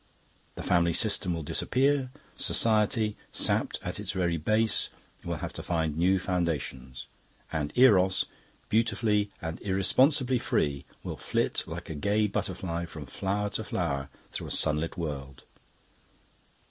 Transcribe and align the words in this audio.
The 0.55 0.63
family 0.63 0.93
system 0.93 1.35
will 1.35 1.43
disappear; 1.43 2.09
society, 2.35 3.15
sapped 3.31 3.77
at 3.83 3.99
its 3.99 4.13
very 4.13 4.35
base, 4.35 4.89
will 5.23 5.35
have 5.35 5.53
to 5.53 5.61
find 5.61 5.95
new 5.95 6.17
foundations; 6.17 7.05
and 7.51 7.71
Eros, 7.77 8.25
beautifully 8.67 9.29
and 9.43 9.61
irresponsibly 9.61 10.39
free, 10.39 10.85
will 11.03 11.17
flit 11.17 11.63
like 11.67 11.87
a 11.87 11.93
gay 11.93 12.25
butterfly 12.25 12.85
from 12.85 13.05
flower 13.05 13.51
to 13.51 13.63
flower 13.63 14.09
through 14.31 14.47
a 14.47 14.51
sunlit 14.51 14.97
world." 14.97 15.43